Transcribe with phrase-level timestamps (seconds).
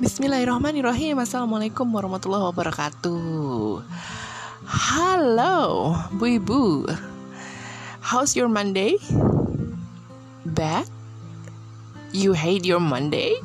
[0.00, 3.84] Bismillahirrahmanirrahim Assalamualaikum warahmatullahi wabarakatuh
[4.64, 6.88] Halo Bu Ibu
[8.00, 8.96] How's your Monday?
[10.56, 10.88] Bad?
[12.16, 13.36] You hate your Monday?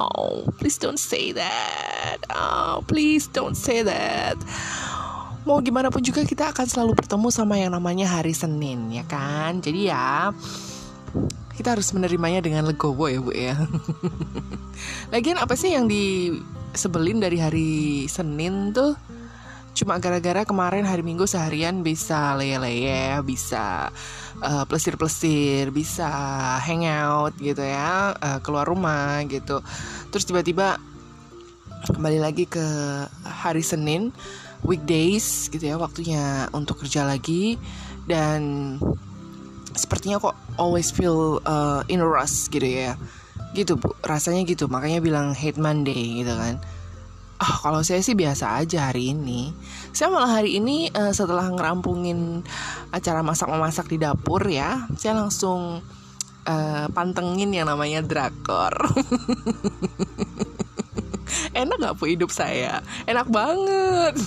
[0.00, 4.40] Oh, please don't say that Oh, please don't say that
[5.44, 9.60] Mau gimana pun juga kita akan selalu bertemu sama yang namanya hari Senin ya kan
[9.60, 10.32] Jadi ya
[11.58, 13.58] kita harus menerimanya dengan legowo ya bu ya.
[15.12, 18.94] Lagian apa sih yang disebelin dari hari Senin tuh?
[19.74, 23.94] Cuma gara-gara kemarin hari Minggu seharian bisa leye-leye Bisa
[24.42, 26.10] uh, plesir-plesir Bisa
[26.58, 29.62] hangout gitu ya uh, Keluar rumah gitu.
[30.10, 30.82] Terus tiba-tiba
[31.94, 32.66] kembali lagi ke
[33.22, 34.10] hari Senin
[34.66, 37.54] Weekdays gitu ya Waktunya untuk kerja lagi.
[38.10, 38.74] Dan
[39.78, 42.98] sepertinya kok always feel uh, in a rush gitu ya.
[43.54, 43.94] Gitu bu.
[44.02, 44.66] Rasanya gitu.
[44.66, 46.58] Makanya bilang hate Monday gitu kan.
[47.38, 49.54] Ah oh, kalau saya sih biasa aja hari ini.
[49.94, 52.42] Saya malah hari ini uh, setelah ngerampungin
[52.90, 55.86] acara masak memasak di dapur ya saya langsung
[56.48, 58.74] uh, pantengin yang namanya drakor.
[61.60, 62.80] Enak gak bu hidup saya?
[63.04, 64.16] Enak banget.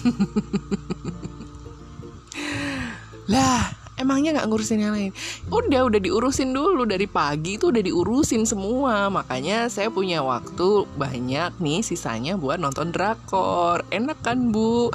[3.33, 5.11] Lah emangnya nggak ngurusin yang lain?
[5.47, 6.83] Udah udah diurusin dulu.
[6.89, 9.07] Dari pagi itu udah diurusin semua.
[9.13, 13.85] Makanya saya punya waktu banyak nih sisanya buat nonton drakor.
[13.94, 14.89] Enak kan bu?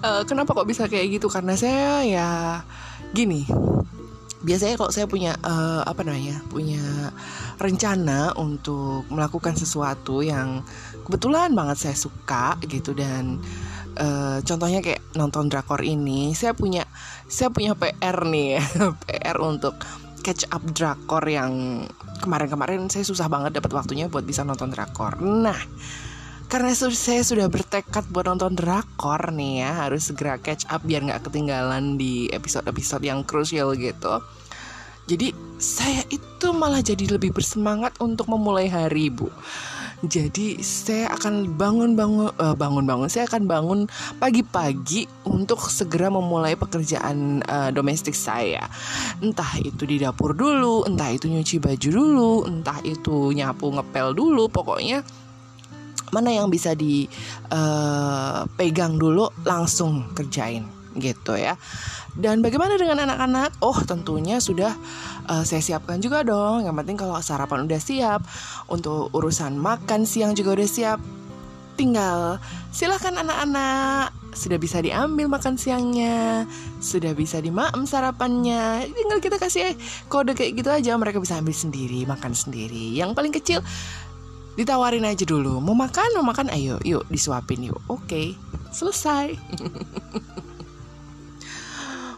[0.00, 1.28] Uh, kenapa kok bisa kayak gitu?
[1.28, 2.28] Karena saya ya
[3.12, 3.44] gini.
[4.40, 6.80] Biasanya kalau saya punya uh, apa namanya punya
[7.60, 10.64] rencana untuk melakukan sesuatu yang
[11.04, 13.69] kebetulan banget saya suka gitu dan uh,
[14.46, 16.86] contohnya kayak nonton drakor ini saya punya
[17.26, 18.62] saya punya PR nih ya
[19.04, 19.76] PR untuk
[20.20, 21.84] catch up drakor yang
[22.20, 25.18] kemarin-kemarin saya susah banget dapat waktunya buat bisa nonton drakor.
[25.20, 25.56] Nah
[26.50, 31.30] karena saya sudah bertekad buat nonton drakor nih ya harus segera catch up biar nggak
[31.30, 34.20] ketinggalan di episode-episode yang krusial gitu.
[35.08, 39.26] Jadi saya itu malah jadi lebih bersemangat untuk memulai hari bu
[40.00, 43.12] jadi saya akan bangun-bangun uh, bangun-bangun.
[43.12, 43.80] Saya akan bangun
[44.16, 48.64] pagi-pagi untuk segera memulai pekerjaan uh, domestik saya.
[49.20, 54.48] Entah itu di dapur dulu, entah itu nyuci baju dulu, entah itu nyapu ngepel dulu.
[54.48, 55.04] Pokoknya
[56.16, 57.12] mana yang bisa dipegang
[58.96, 61.54] uh, dulu langsung kerjain gitu ya.
[62.18, 63.62] Dan bagaimana dengan anak-anak?
[63.62, 64.74] Oh, tentunya sudah
[65.30, 66.66] uh, saya siapkan juga dong.
[66.66, 68.20] Yang penting kalau sarapan udah siap,
[68.66, 70.98] untuk urusan makan siang juga udah siap.
[71.78, 72.36] Tinggal
[72.74, 76.46] silahkan anak-anak sudah bisa diambil makan siangnya,
[76.78, 78.86] sudah bisa dimaem sarapannya.
[78.90, 79.74] Tinggal kita kasih
[80.06, 82.94] kode kayak gitu aja, mereka bisa ambil sendiri, makan sendiri.
[82.94, 83.58] Yang paling kecil
[84.54, 85.58] ditawarin aja dulu.
[85.62, 87.80] Mau makan, mau makan, ayo, yuk disuapin yuk.
[87.88, 88.34] Oke,
[88.70, 89.34] selesai.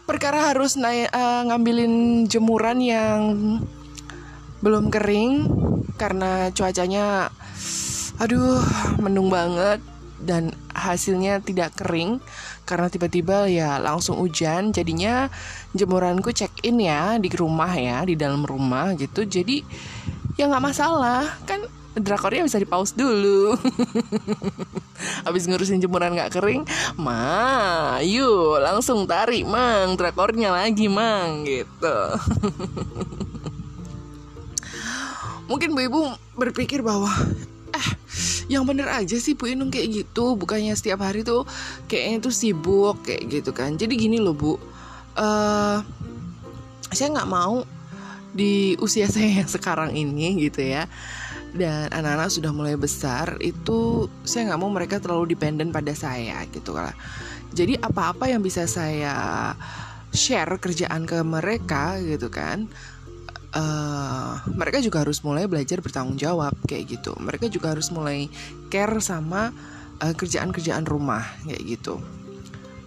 [0.03, 3.19] perkara harus naik uh, ngambilin jemuran yang
[4.63, 5.47] belum kering
[5.99, 7.27] karena cuacanya
[8.19, 8.63] aduh
[8.99, 9.83] mendung banget
[10.23, 12.23] dan hasilnya tidak kering
[12.63, 14.71] karena tiba-tiba ya langsung hujan.
[14.71, 15.27] Jadinya
[15.75, 19.27] jemuranku check in ya di rumah ya di dalam rumah gitu.
[19.27, 19.61] Jadi
[20.39, 21.27] ya nggak masalah.
[21.43, 23.53] Kan drakornya bisa di pause dulu.
[25.25, 26.65] Habis ngurusin jemuran gak kering
[26.97, 29.93] ma yuk langsung tarik mang.
[29.93, 31.93] Drakornya lagi mang gitu.
[35.49, 36.01] Mungkin bu ibu
[36.39, 37.11] berpikir bahwa
[37.75, 37.87] eh
[38.47, 40.33] yang bener aja sih Bu Inung kayak gitu.
[40.33, 41.45] Bukannya setiap hari tuh
[41.85, 43.77] kayaknya tuh sibuk kayak gitu kan.
[43.77, 44.57] Jadi gini loh Bu.
[45.13, 45.77] Uh,
[46.89, 47.61] saya nggak mau
[48.33, 50.89] di usia saya yang sekarang ini gitu ya
[51.53, 56.73] dan anak-anak sudah mulai besar itu saya nggak mau mereka terlalu dependen pada saya gitu
[56.73, 56.93] lah
[57.53, 59.53] jadi apa-apa yang bisa saya
[60.13, 62.69] share kerjaan ke mereka gitu kan
[63.53, 67.13] uh, mereka juga harus mulai belajar bertanggung jawab kayak gitu.
[67.17, 68.27] Mereka juga harus mulai
[68.67, 69.53] care sama
[70.01, 72.01] uh, kerjaan-kerjaan rumah kayak gitu.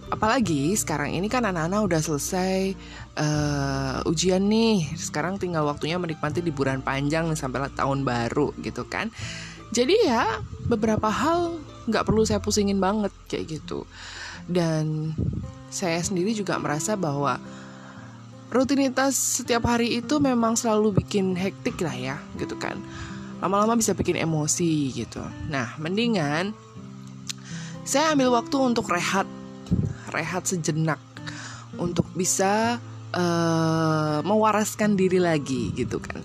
[0.07, 2.75] Apalagi sekarang ini kan anak-anak udah selesai
[3.17, 4.93] uh, ujian nih.
[4.95, 9.09] Sekarang tinggal waktunya menikmati liburan panjang sampai tahun baru gitu kan.
[9.73, 11.59] Jadi ya beberapa hal
[11.89, 13.83] nggak perlu saya pusingin banget kayak gitu.
[14.47, 15.11] Dan
[15.67, 17.35] saya sendiri juga merasa bahwa
[18.47, 22.79] rutinitas setiap hari itu memang selalu bikin hektik lah ya gitu kan.
[23.43, 25.19] Lama-lama bisa bikin emosi gitu.
[25.51, 26.55] Nah mendingan
[27.87, 29.27] saya ambil waktu untuk rehat.
[30.11, 30.99] Rehat sejenak.
[31.79, 36.19] Untuk bisa uh, mewaraskan diri lagi gitu kan.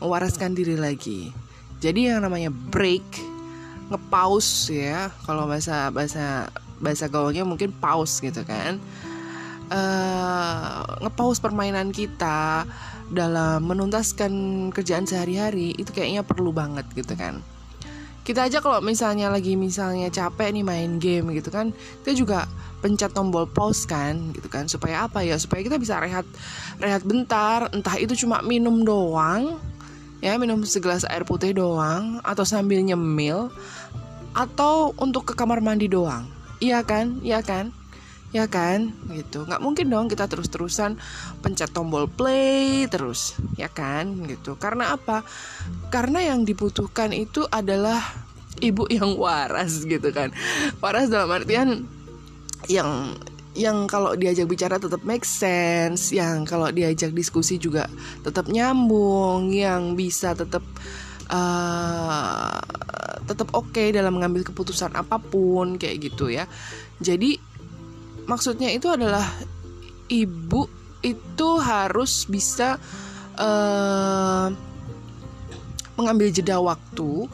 [0.00, 1.34] Mewaraskan diri lagi.
[1.82, 3.04] Jadi yang namanya break
[3.90, 6.48] ngepause ya kalau bahasa bahasa
[6.80, 8.78] bahasa gaulnya mungkin pause gitu kan.
[9.72, 12.68] Uh, ngepause permainan kita
[13.12, 14.32] dalam menuntaskan
[14.72, 17.40] kerjaan sehari-hari itu kayaknya perlu banget gitu kan.
[18.22, 21.74] Kita aja kalau misalnya lagi misalnya capek nih main game gitu kan
[22.06, 22.46] kita juga
[22.82, 24.66] pencet tombol pause kan gitu kan.
[24.66, 25.38] Supaya apa ya?
[25.38, 26.26] Supaya kita bisa rehat
[26.82, 27.70] rehat bentar.
[27.70, 29.56] Entah itu cuma minum doang
[30.22, 33.50] ya minum segelas air putih doang atau sambil nyemil
[34.32, 36.24] atau untuk ke kamar mandi doang.
[36.62, 37.18] Iya kan?
[37.26, 37.74] Iya kan?
[38.30, 38.94] Ya kan?
[39.10, 39.44] Gitu.
[39.44, 40.96] Nggak mungkin dong kita terus-terusan
[41.42, 44.24] pencet tombol play terus ya kan?
[44.24, 44.56] Gitu.
[44.56, 45.26] Karena apa?
[45.90, 48.00] Karena yang dibutuhkan itu adalah
[48.62, 50.30] ibu yang waras gitu kan.
[50.78, 51.84] Waras dalam artian
[52.70, 53.16] yang
[53.52, 57.84] yang kalau diajak bicara tetap make sense, yang kalau diajak diskusi juga
[58.24, 60.64] tetap nyambung, yang bisa tetap
[61.28, 62.60] uh,
[63.28, 66.48] tetap oke okay dalam mengambil keputusan apa pun kayak gitu ya.
[67.04, 67.36] Jadi
[68.24, 69.24] maksudnya itu adalah
[70.08, 70.64] ibu
[71.02, 72.80] itu harus bisa
[73.36, 74.48] uh,
[75.98, 77.28] mengambil jeda waktu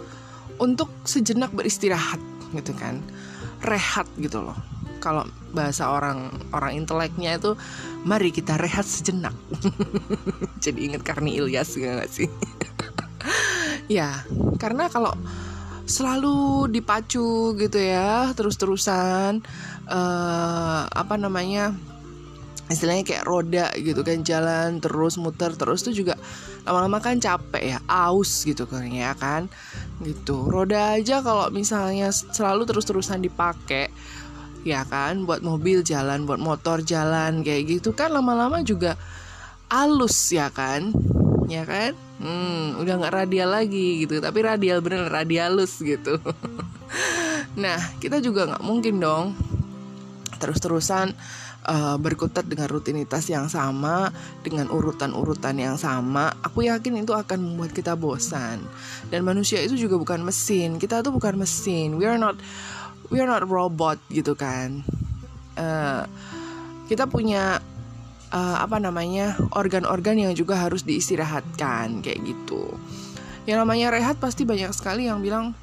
[0.58, 2.18] untuk sejenak beristirahat
[2.56, 2.98] gitu kan
[3.62, 4.56] rehat gitu loh
[4.98, 5.24] kalau
[5.54, 7.56] bahasa orang orang inteleknya itu
[8.04, 9.34] mari kita rehat sejenak.
[10.64, 12.28] Jadi inget Karni Ilyas gak sih?
[13.88, 14.20] Ya
[14.60, 15.16] karena kalau
[15.88, 19.40] selalu dipacu gitu ya terus-terusan
[19.88, 21.72] uh, apa namanya
[22.68, 26.20] istilahnya kayak roda gitu kan jalan terus muter terus tuh juga
[26.68, 29.48] lama-lama kan capek ya aus gitu kan ya kan?
[30.04, 30.36] Gitu.
[30.44, 33.88] Roda aja kalau misalnya selalu terus-terusan dipakai
[34.68, 39.00] ya kan buat mobil jalan buat motor jalan kayak gitu kan lama-lama juga
[39.72, 40.92] alus ya kan
[41.48, 46.20] ya kan hmm, udah nggak radial lagi gitu tapi radial bener radialus gitu
[47.62, 49.32] nah kita juga nggak mungkin dong
[50.36, 51.16] terus-terusan
[51.68, 54.08] uh, berkutat dengan rutinitas yang sama,
[54.40, 58.64] dengan urutan-urutan yang sama, aku yakin itu akan membuat kita bosan.
[59.12, 60.80] Dan manusia itu juga bukan mesin.
[60.80, 62.00] Kita tuh bukan mesin.
[62.00, 62.40] We are not
[63.08, 64.84] we are not robot gitu kan.
[65.58, 66.06] Uh,
[66.88, 67.60] kita punya
[68.32, 72.72] uh, apa namanya organ-organ yang juga harus diistirahatkan kayak gitu.
[73.48, 75.56] Yang namanya rehat pasti banyak sekali yang bilang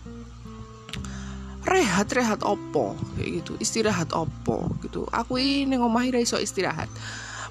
[1.66, 6.88] rehat rehat opo kayak gitu istirahat opo gitu aku ini ngomahi iso istirahat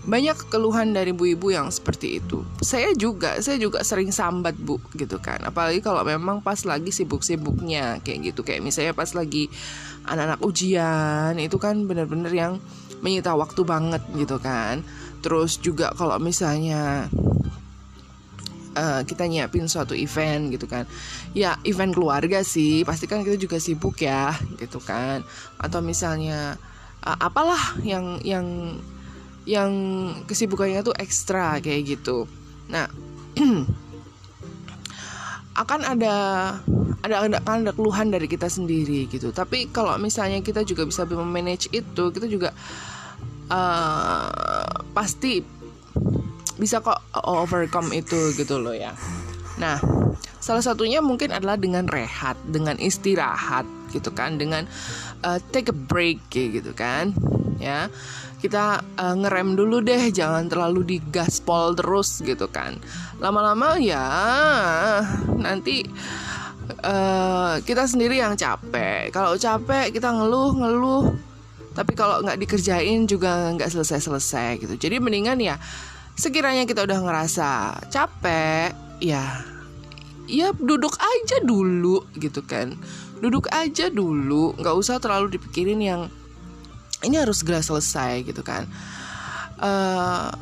[0.04, 2.44] banyak keluhan dari ibu-ibu yang seperti itu.
[2.60, 5.40] Saya juga, saya juga sering sambat bu, gitu kan.
[5.40, 9.48] Apalagi kalau memang pas lagi sibuk-sibuknya kayak gitu, kayak misalnya pas lagi
[10.04, 12.52] anak-anak ujian itu kan bener-bener yang
[13.00, 14.84] menyita waktu banget gitu kan.
[15.24, 17.08] Terus juga kalau misalnya
[18.76, 20.84] uh, kita nyiapin suatu event gitu kan
[21.32, 25.22] ya event keluarga sih pasti kan kita juga sibuk ya gitu kan
[25.56, 26.58] atau misalnya
[27.06, 28.76] uh, apalah yang yang
[29.44, 29.72] yang
[30.24, 32.24] kesibukannya tuh ekstra kayak gitu.
[32.68, 32.88] Nah
[35.62, 36.16] akan ada
[37.04, 39.30] ada ada kan ada keluhan dari kita sendiri gitu.
[39.30, 42.50] Tapi kalau misalnya kita juga bisa memanage itu kita juga
[43.52, 44.64] uh,
[44.96, 45.44] pasti
[46.54, 46.98] bisa kok
[47.28, 48.96] overcome itu gitu loh ya.
[49.60, 49.76] Nah
[50.40, 54.40] salah satunya mungkin adalah dengan rehat dengan istirahat gitu kan.
[54.40, 54.64] Dengan
[55.20, 57.12] uh, take a break gitu kan
[57.58, 57.86] ya
[58.44, 62.76] kita uh, ngerem dulu deh jangan terlalu digaspol terus gitu kan.
[63.16, 64.04] Lama-lama ya
[65.40, 65.80] nanti
[66.84, 69.08] uh, kita sendiri yang capek.
[69.08, 71.04] Kalau capek kita ngeluh ngeluh.
[71.72, 74.76] Tapi kalau nggak dikerjain juga nggak selesai-selesai gitu.
[74.76, 75.56] Jadi mendingan ya
[76.12, 79.40] sekiranya kita udah ngerasa capek ya
[80.28, 82.76] ya duduk aja dulu gitu kan.
[83.24, 86.12] Duduk aja dulu nggak usah terlalu dipikirin yang
[87.04, 88.64] ini harus segera selesai gitu kan.
[89.60, 90.32] Uh,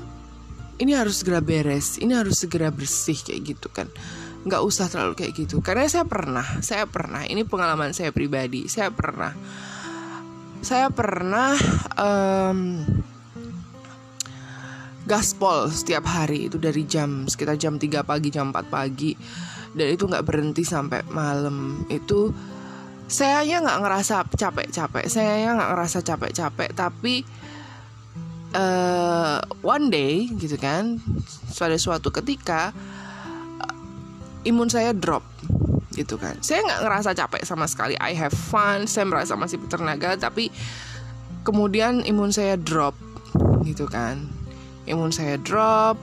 [0.81, 3.87] ini harus segera beres ini harus segera bersih kayak gitu kan.
[4.42, 5.62] Nggak usah terlalu kayak gitu.
[5.62, 9.35] Karena saya pernah saya pernah ini pengalaman saya pribadi saya pernah.
[10.62, 11.59] Saya pernah
[11.99, 12.87] um,
[15.02, 19.12] gaspol setiap hari itu dari jam sekitar jam 3 pagi jam 4 pagi.
[19.73, 21.83] Dan itu nggak berhenti sampai malam.
[21.90, 22.31] Itu
[23.12, 25.04] saya ya nggak ngerasa capek-capek.
[25.12, 26.71] Saya ya nggak ngerasa capek-capek.
[26.73, 27.14] Tapi
[28.57, 30.97] uh, one day gitu kan
[31.52, 32.73] pada suatu ketika
[34.49, 35.23] imun saya drop
[35.92, 36.40] gitu kan.
[36.40, 37.95] Saya nggak ngerasa capek sama sekali.
[38.00, 40.49] I have fun saya merasa masih bertenaga tapi
[41.45, 42.97] kemudian imun saya drop
[43.69, 44.25] gitu kan.
[44.88, 45.95] Imun saya drop,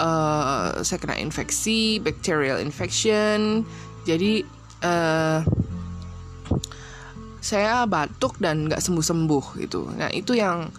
[0.00, 3.68] uh, saya kena infeksi, bacterial infection.
[4.08, 4.46] Jadi
[4.80, 5.44] uh,
[7.44, 9.92] saya batuk dan nggak sembuh sembuh gitu.
[9.92, 10.72] Nah itu yang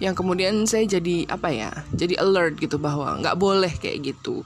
[0.00, 4.40] yang kemudian saya jadi apa ya jadi alert gitu bahwa nggak boleh kayak gitu.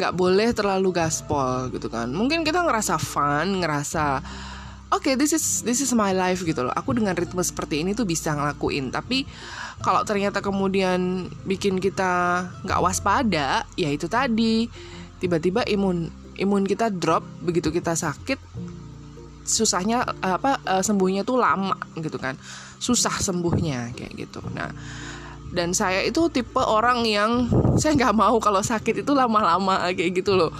[0.00, 2.08] Nggak boleh terlalu gaspol gitu kan.
[2.08, 4.24] Mungkin kita ngerasa fun ngerasa
[4.96, 6.72] oke okay, this is this is my life gitu loh.
[6.72, 8.88] Aku dengan ritme seperti ini tuh bisa ngelakuin.
[8.88, 9.28] Tapi
[9.84, 14.72] kalau ternyata kemudian bikin kita nggak waspada ya itu tadi.
[15.20, 16.08] Tiba-tiba imun
[16.40, 18.40] imun kita drop begitu kita sakit
[19.44, 22.34] susahnya apa eh, sembuhnya tuh lama gitu kan.
[22.80, 24.40] Susah sembuhnya kayak gitu.
[24.52, 24.72] Nah
[25.54, 27.46] dan saya itu tipe orang yang
[27.78, 30.50] saya nggak mau kalau sakit itu lama-lama kayak gitu loh.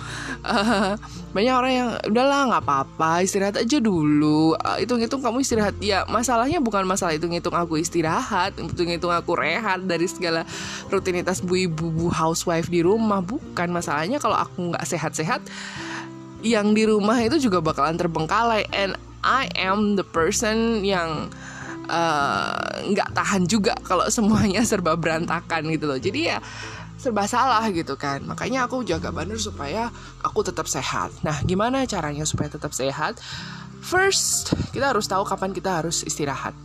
[0.46, 0.94] Uh,
[1.34, 4.54] banyak orang yang udahlah nggak apa-apa istirahat aja dulu.
[4.78, 5.74] Hitung-hitung kamu istirahat.
[5.82, 10.46] Ya masalahnya bukan masalah hitung-hitung aku istirahat hitung-hitung aku rehat dari segala
[10.86, 13.18] rutinitas bu ibu bu housewife di rumah.
[13.18, 15.42] Bukan masalahnya kalau aku nggak sehat-sehat
[16.44, 18.68] yang di rumah itu juga bakalan terbengkalai.
[18.76, 21.32] And I am the person yang
[21.84, 26.00] Eh, nggak uh, tahan juga kalau semuanya serba berantakan gitu loh.
[26.00, 26.40] Jadi ya
[26.96, 28.24] serba salah gitu kan.
[28.24, 29.92] Makanya aku jaga banner supaya
[30.24, 31.12] aku tetap sehat.
[31.20, 33.20] Nah gimana caranya supaya tetap sehat?
[33.84, 36.56] First kita harus tahu kapan kita harus istirahat.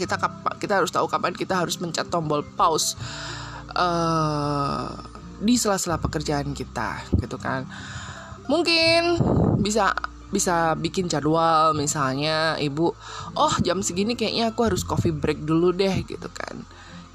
[0.00, 0.16] Kita
[0.56, 2.96] kita harus tahu kapan kita harus mencet tombol pause
[3.76, 4.96] uh,
[5.44, 7.68] di sela-sela pekerjaan kita gitu kan
[8.46, 9.20] mungkin
[9.60, 9.94] bisa
[10.30, 12.92] bisa bikin jadwal misalnya ibu
[13.38, 16.66] oh jam segini kayaknya aku harus coffee break dulu deh gitu kan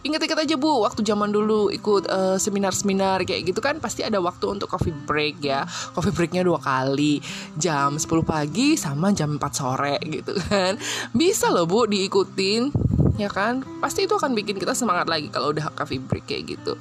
[0.01, 4.49] Ingat-ingat aja bu, waktu zaman dulu ikut eh, seminar-seminar kayak gitu kan pasti ada waktu
[4.49, 5.61] untuk coffee break ya.
[5.93, 7.21] Coffee breaknya dua kali,
[7.53, 10.73] jam 10 pagi sama jam 4 sore gitu kan.
[11.13, 12.73] Bisa loh bu diikutin,
[13.21, 13.61] ya kan?
[13.77, 16.73] Pasti itu akan bikin kita semangat lagi kalau udah coffee break kayak gitu.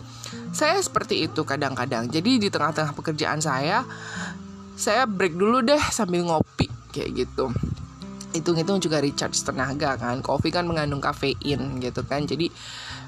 [0.56, 2.08] Saya seperti itu kadang-kadang.
[2.08, 3.84] Jadi di tengah-tengah pekerjaan saya,
[4.80, 7.52] saya break dulu deh sambil ngopi kayak gitu.
[8.32, 10.24] Hitung-hitung juga recharge tenaga kan.
[10.24, 12.24] Kopi kan mengandung kafein gitu kan.
[12.24, 12.48] Jadi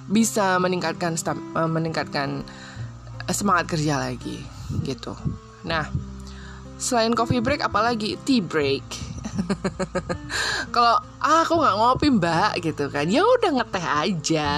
[0.05, 2.45] bisa meningkatkan eh, meningkatkan
[3.25, 4.45] eh, semangat kerja lagi
[4.85, 5.17] gitu.
[5.65, 5.89] Nah
[6.77, 8.85] selain coffee break apalagi tea break?
[10.75, 13.09] Kalau ah, aku nggak ngopi mbak gitu kan.
[13.09, 14.53] Ya udah ngeteh aja.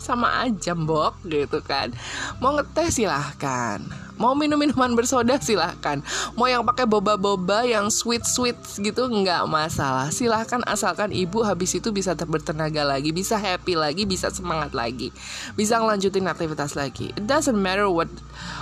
[0.00, 1.92] Sama aja mbok gitu kan.
[2.40, 5.98] Mau ngeteh silahkan Mau minum minuman bersoda silahkan.
[6.38, 10.06] Mau yang pakai boba-boba yang sweet-sweet gitu nggak masalah.
[10.14, 15.10] Silahkan asalkan ibu habis itu bisa bertenaga lagi Bisa happy lagi, bisa semangat lagi.
[15.58, 17.10] Bisa ngelanjutin aktivitas lagi.
[17.18, 18.06] It doesn't matter what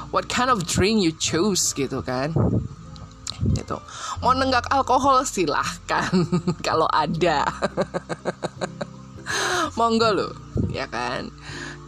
[0.08, 2.32] what kind of drink you choose gitu kan.
[3.52, 3.76] Gitu.
[4.24, 6.08] Mau nenggak alkohol silahkan
[6.66, 7.44] kalau ada.
[9.78, 10.28] Monggo lo
[10.72, 11.28] ya kan.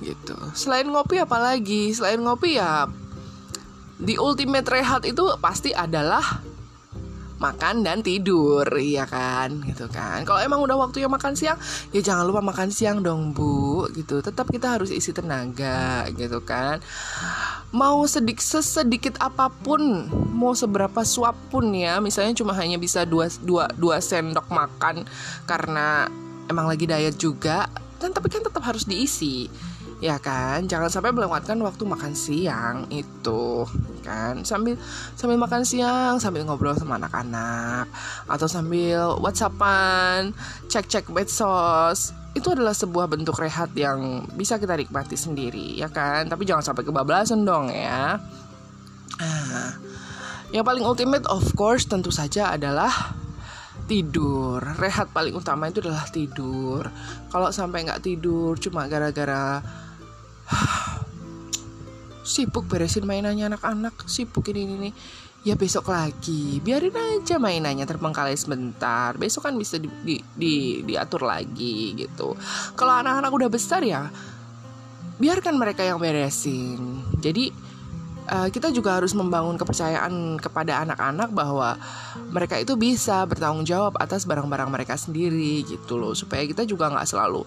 [0.04, 0.36] Gitu.
[0.52, 2.92] Selain ngopi apalagi selain ngopi ya
[3.98, 6.22] di ultimate rehat itu pasti adalah
[7.44, 9.60] makan dan tidur ya kan?
[9.66, 10.24] Gitu kan.
[10.24, 11.58] Kalau emang udah waktunya makan siang
[11.92, 13.90] ya jangan lupa makan siang dong bu.
[13.92, 14.24] Gitu.
[14.24, 16.80] Tetap kita harus isi tenaga gitu kan.
[17.74, 23.28] Mau sedik sesedikit apa pun mau seberapa suap pun ya misalnya cuma hanya bisa dua,
[23.42, 25.04] dua, dua sendok makan
[25.44, 26.06] karena
[26.48, 27.66] emang lagi diet juga
[27.98, 29.48] dan tapi kan tetap harus diisi
[30.02, 30.66] ya kan?
[30.66, 33.68] Jangan sampai melewatkan waktu makan siang itu
[34.02, 34.42] kan?
[34.42, 34.78] Sambil
[35.14, 37.86] sambil makan siang sambil ngobrol sama anak-anak
[38.26, 40.34] atau sambil whatsappan
[40.66, 42.14] cek-cek medsos.
[42.34, 46.26] Itu adalah sebuah bentuk rehat yang bisa kita nikmati sendiri ya kan?
[46.26, 48.18] Tapi jangan sampai kebablasan dong ya.
[49.14, 49.70] Ah,
[50.50, 52.90] yang paling ultimate of course tentu saja adalah
[53.84, 54.60] tidur.
[54.80, 56.88] Rehat paling utama itu adalah tidur.
[57.28, 59.60] Kalau sampai nggak tidur cuma gara-gara
[62.24, 64.90] sibuk beresin mainannya anak-anak sibuk ini ini
[65.44, 69.12] ya besok lagi biarin aja mainannya terbengkalai sebentar.
[69.20, 70.54] Besok kan bisa di, di, di,
[70.88, 72.32] diatur lagi gitu.
[72.74, 74.08] Kalau anak-anak udah besar ya
[75.20, 77.04] biarkan mereka yang beresin.
[77.20, 77.52] Jadi
[78.32, 81.76] uh, kita juga harus membangun kepercayaan kepada anak-anak bahwa
[82.32, 86.16] mereka itu bisa bertanggung jawab atas barang-barang mereka sendiri gitu loh.
[86.16, 87.44] Supaya kita juga nggak selalu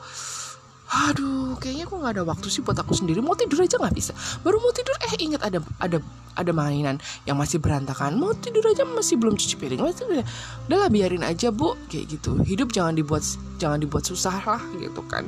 [0.87, 3.19] aduh kayaknya aku nggak ada waktu sih buat aku sendiri.
[3.19, 4.15] Mau tidur aja nggak bisa.
[4.39, 5.99] Baru mau tidur eh ingat ada ada
[6.39, 6.95] ada mainan
[7.27, 8.15] yang masih berantakan.
[8.15, 9.83] Mau tidur aja masih belum cuci piring.
[9.83, 10.25] Masih udah
[10.71, 11.75] udahlah biarin aja bu.
[11.91, 12.39] Kayak gitu.
[12.47, 13.27] Hidup jangan dibuat
[13.59, 15.27] jangan dibuat susah lah gitu kan.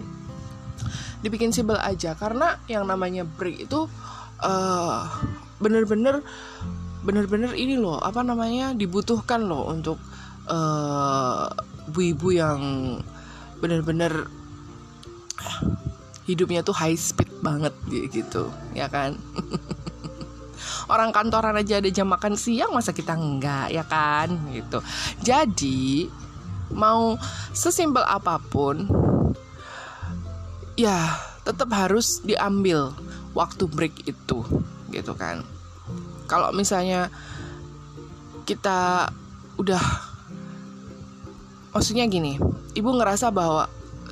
[1.19, 2.15] Dibikin simpel aja.
[2.15, 3.91] Karena yang namanya break itu
[4.39, 5.03] uh,
[5.59, 6.23] bener-bener
[7.03, 9.99] bener-bener ini loh apa namanya dibutuhkan loh untuk
[10.51, 11.47] uh,
[11.89, 12.59] ibu-ibu yang
[13.59, 14.27] bener-bener
[16.29, 19.17] hidupnya tuh high speed banget gitu ya kan?
[20.93, 24.29] Orang kantoran aja ada jam makan siang masa kita enggak ya kan?
[24.53, 24.77] Gitu.
[25.25, 26.05] Jadi
[26.69, 27.17] mau
[27.49, 28.85] sesimpel apa pun
[30.77, 32.93] ya tetap harus diambil
[33.33, 34.45] waktu break itu
[34.93, 35.41] gitu kan?
[36.29, 37.09] Kalau misalnya
[38.45, 39.09] kita
[39.57, 39.81] udah
[41.73, 42.37] maksudnya gini
[42.73, 43.69] ibu ngerasa bahwa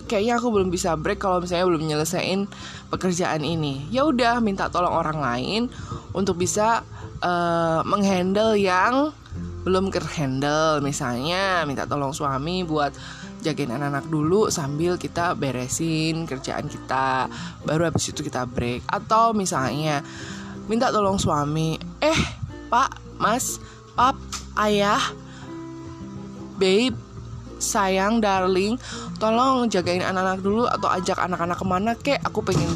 [0.07, 2.47] kayaknya aku belum bisa break kalau misalnya belum nyelesain
[2.89, 3.85] pekerjaan ini.
[3.91, 5.61] Ya udah minta tolong orang lain
[6.15, 6.81] untuk bisa
[7.21, 9.11] uh, menghandle yang
[9.67, 12.95] belum kerhandle misalnya minta tolong suami buat
[13.43, 17.27] jagain anak-anak dulu sambil kita beresin kerjaan kita.
[17.67, 18.87] Baru habis itu kita break.
[18.87, 20.01] Atau misalnya
[20.71, 22.21] minta tolong suami eh
[22.67, 23.59] pak mas
[23.95, 24.19] pap
[24.59, 24.99] ayah
[26.59, 27.06] babe
[27.57, 28.77] sayang darling
[29.17, 32.19] tolong jagain anak-anak dulu atau ajak anak-anak ke mana kek?
[32.25, 32.69] Aku pengen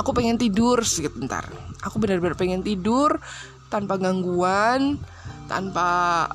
[0.00, 1.46] aku pengen tidur sebentar
[1.84, 3.20] aku benar-benar pengen tidur
[3.68, 4.96] tanpa gangguan
[5.46, 6.26] tanpa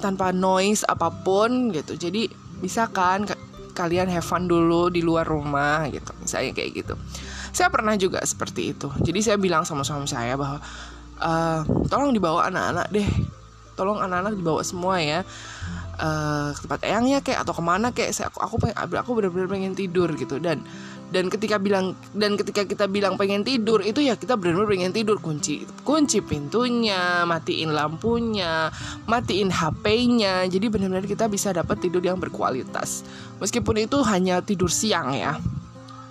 [0.00, 1.94] tanpa noise apa pun gitu.
[1.94, 3.28] Jadi bisa kan
[3.76, 6.94] kalian have fun dulu di luar rumah gitu misalnya kayak gitu.
[7.54, 8.88] Saya pernah juga seperti itu.
[9.04, 10.58] Jadi saya bilang sama suami saya bahwa
[11.20, 13.08] uh, tolong dibawa anak-anak deh.
[13.74, 15.20] Tolong anak-anak dibawa semua ya
[15.98, 19.48] uh, ke tempat eyangnya kayak atau ke mana kayak saya aku aku pengen aku benar-benar
[19.50, 20.42] pengen tidur gitu.
[20.42, 20.62] Dan
[21.14, 25.16] dan ketika bilang dan ketika kita bilang pengen tidur itu ya kita benar-benar pengen tidur.
[25.22, 28.68] Kunci kunci pintunya matiin lampunya
[29.06, 33.06] matiin HP-nya jadi benar-benar kita bisa dapat tidur yang berkualitas.
[33.38, 35.38] Meskipun itu hanya tidur siang ya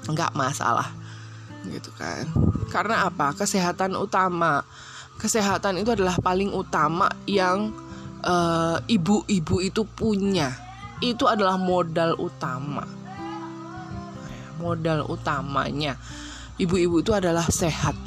[0.07, 1.03] nggak masalah
[1.67, 2.27] gitu kan.
[2.67, 3.31] Karena apa?
[3.35, 4.63] Kesehatan utama.
[5.19, 7.92] Kesehatan itu adalah paling utama yang eh,
[8.87, 10.51] ibu-ibu uh, itu punya.
[11.03, 12.87] Itu adalah modal utama.
[14.59, 15.99] Modal utamanya.
[16.55, 17.97] Ibu-ibu itu adalah sehat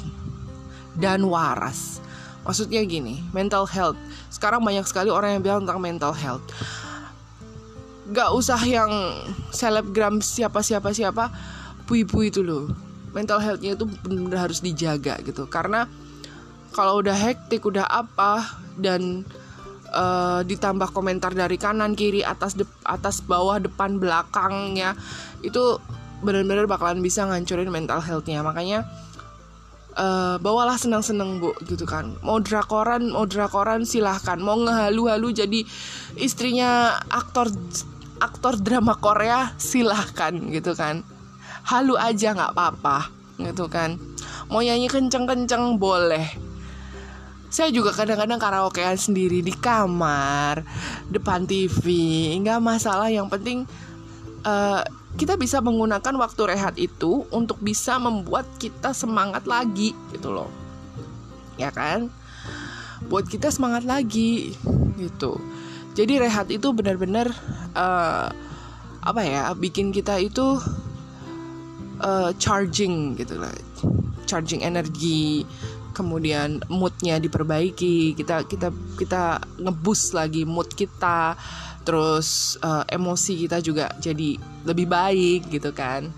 [0.97, 2.01] dan waras.
[2.47, 3.99] Maksudnya gini mental health.
[4.33, 6.43] Sekarang banyak sekali orang yang bilang tentang mental health.
[8.07, 8.89] Gak usah yang
[9.51, 11.29] selebgram siapa siapa siapa
[11.85, 12.71] ibu-ibu itu loh.
[13.11, 15.45] Mental healthnya itu benar-benar harus dijaga gitu.
[15.51, 15.85] Karena
[16.71, 18.43] kalau udah hektik udah apa
[18.79, 19.27] dan
[19.93, 24.97] uh, ditambah komentar dari kanan kiri atas de atas bawah depan belakangnya.
[25.43, 25.79] Itu
[26.23, 28.41] benar-benar bakalan bisa ngancurin mental healthnya.
[28.41, 28.87] Makanya
[29.97, 32.15] uh, bawalah senang-senang bu gitu kan.
[32.21, 34.37] Mau drakoran mau drakoran silahkan.
[34.39, 35.59] Mau ngehalu-halu jadi
[36.17, 37.51] istrinya aktor
[38.17, 41.05] aktor drama Korea silahkan gitu kan.
[41.67, 43.99] Halu aja nggak apa-apa gitu kan.
[44.47, 46.46] Mau nyanyi kenceng-kenceng boleh
[47.57, 50.61] saya juga kadang-kadang karaokean sendiri di kamar
[51.09, 51.89] depan TV
[52.37, 53.65] nggak masalah yang penting
[54.45, 54.85] uh,
[55.17, 60.53] kita bisa menggunakan waktu rehat itu untuk bisa membuat kita semangat lagi gitu loh.
[61.57, 62.13] Ya kan?
[63.09, 64.53] Buat kita semangat lagi
[65.01, 65.41] gitu.
[65.97, 67.33] Jadi rehat itu benar-benar
[67.73, 68.29] uh,
[69.01, 70.61] apa ya bikin kita itu
[72.05, 73.49] uh, charging gitu lah.
[74.29, 75.41] Charging energi
[75.97, 78.69] kemudian moodnya diperbaiki kita kita
[79.01, 81.33] kita ngebus lagi mood kita
[81.81, 86.11] terus uh, emosi kita juga jadi lebih baik gitu kan.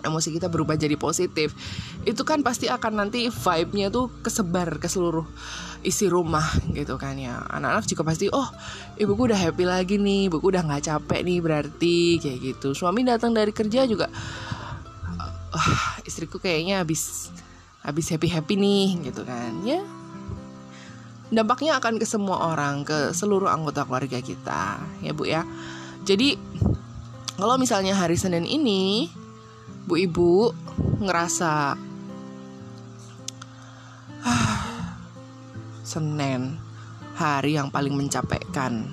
[0.00, 1.52] Emosi kita berubah jadi positif.
[2.06, 5.26] Itu kan pasti akan nanti vibe-nya tuh kesebar ke seluruh
[5.84, 7.44] isi rumah gitu kan ya.
[7.44, 8.48] Anak-anak juga pasti oh
[8.96, 12.72] ibuku udah happy lagi nih ibuku udah nggak capek nih berarti kayak gitu.
[12.72, 14.08] Suami datang dari kerja juga
[15.52, 15.70] uh,
[16.08, 17.28] istriku kayaknya habis
[17.86, 19.62] habis happy happy nih gitu kan.
[19.62, 19.86] Ya
[21.30, 25.42] dampaknya akan ke semua orang ke seluruh anggota keluarga kita ya bu ya.
[26.06, 26.38] Jadi
[27.34, 29.10] kalau misalnya hari Senin ini
[29.90, 30.54] bu ibu
[31.02, 31.74] ngerasa
[34.22, 34.58] ah,
[35.82, 36.58] Senin
[37.18, 38.86] hari yang paling mencapaikan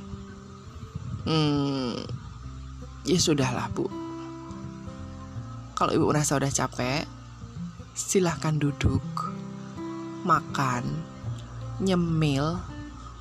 [1.30, 2.02] hmm,
[3.06, 3.86] ya sudahlah bu.
[5.78, 7.06] Kalau ibu merasa udah capek
[7.94, 9.06] silahkan duduk,
[10.26, 10.82] makan,
[11.78, 12.58] nyemil,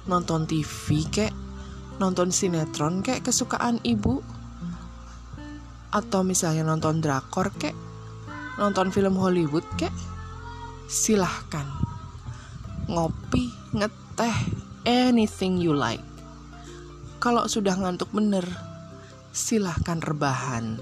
[0.08, 1.32] nonton TV kek,
[2.00, 4.24] nonton sinetron kek kesukaan ibu,
[5.92, 7.76] atau misalnya nonton drakor kek,
[8.56, 9.92] nonton film Hollywood kek,
[10.88, 11.68] silahkan.
[12.88, 14.37] Ngopi, ngeteh,
[14.88, 16.02] anything you like.
[17.20, 18.42] Kalau sudah ngantuk bener,
[19.37, 20.80] silahkan rebahan,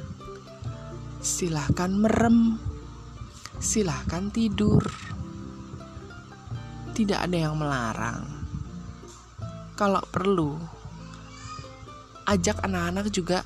[1.21, 2.70] silahkan merem
[3.61, 4.81] silahkan tidur.
[6.97, 8.25] Tidak ada yang melarang.
[9.77, 10.57] Kalau perlu,
[12.25, 13.45] ajak anak-anak juga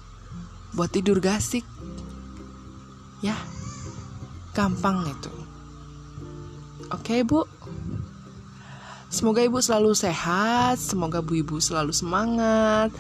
[0.75, 1.67] buat tidur gasik.
[3.23, 3.35] Ya,
[4.55, 5.35] gampang itu.
[6.95, 7.43] Oke, Bu.
[9.15, 12.91] Semoga ibu selalu sehat, semoga bu ibu selalu semangat.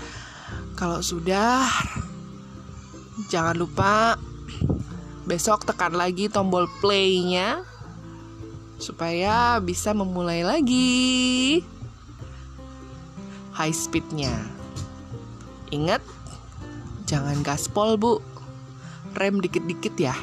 [0.79, 1.67] Kalau sudah,
[3.27, 4.15] jangan lupa
[5.25, 7.65] besok tekan lagi tombol play-nya
[8.77, 11.65] supaya bisa memulai lagi
[13.55, 14.35] high speednya.
[15.71, 16.03] Ingat,
[17.09, 18.21] jangan gaspol bu,
[19.17, 20.15] rem dikit-dikit ya.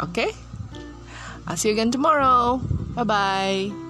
[0.00, 0.30] Oke, okay?
[1.46, 2.62] I'll see you again tomorrow.
[2.94, 3.81] Bye bye.